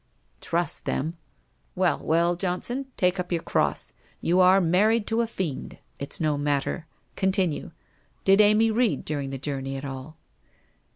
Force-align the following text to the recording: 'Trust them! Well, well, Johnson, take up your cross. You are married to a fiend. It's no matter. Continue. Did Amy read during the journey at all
'Trust 0.41 0.85
them! 0.85 1.15
Well, 1.75 1.99
well, 1.99 2.35
Johnson, 2.35 2.87
take 2.97 3.19
up 3.19 3.31
your 3.31 3.43
cross. 3.43 3.93
You 4.19 4.39
are 4.39 4.59
married 4.59 5.05
to 5.05 5.21
a 5.21 5.27
fiend. 5.27 5.77
It's 5.99 6.19
no 6.19 6.39
matter. 6.39 6.87
Continue. 7.15 7.69
Did 8.23 8.41
Amy 8.41 8.71
read 8.71 9.05
during 9.05 9.29
the 9.29 9.37
journey 9.37 9.77
at 9.77 9.85
all 9.85 10.17